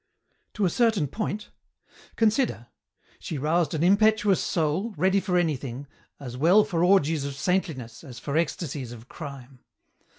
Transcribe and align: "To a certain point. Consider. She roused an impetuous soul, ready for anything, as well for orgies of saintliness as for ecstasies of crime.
"To 0.55 0.65
a 0.65 0.69
certain 0.71 1.05
point. 1.07 1.51
Consider. 2.15 2.69
She 3.19 3.37
roused 3.37 3.75
an 3.75 3.83
impetuous 3.83 4.41
soul, 4.41 4.95
ready 4.97 5.19
for 5.19 5.37
anything, 5.37 5.85
as 6.19 6.35
well 6.35 6.63
for 6.63 6.83
orgies 6.83 7.23
of 7.23 7.35
saintliness 7.35 8.03
as 8.03 8.17
for 8.17 8.35
ecstasies 8.35 8.93
of 8.93 9.07
crime. 9.07 9.59